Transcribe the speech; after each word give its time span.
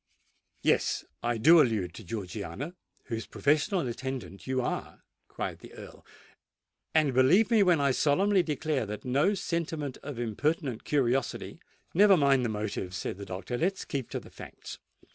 "Yes—I 0.63 1.37
do 1.37 1.61
allude 1.61 1.93
to 1.93 2.03
Georgiana, 2.03 2.73
whose 3.03 3.27
professional 3.27 3.87
attendant 3.87 4.47
you 4.47 4.59
are," 4.59 5.03
cried 5.27 5.59
the 5.59 5.73
Earl. 5.73 6.03
"And 6.95 7.13
believe 7.13 7.51
me 7.51 7.61
when 7.61 7.79
I 7.79 7.91
solemnly 7.91 8.41
declare 8.41 8.87
that 8.87 9.05
no 9.05 9.35
sentiment 9.35 9.99
of 10.01 10.17
impertinent 10.17 10.85
curiosity——" 10.85 11.59
"Never 11.93 12.17
mind 12.17 12.43
the 12.43 12.49
motives," 12.49 12.97
said 12.97 13.17
the 13.19 13.25
doctor: 13.25 13.59
"let 13.59 13.73
us 13.73 13.85
keep 13.85 14.09
to 14.09 14.19
the 14.19 14.31
facts. 14.31 14.79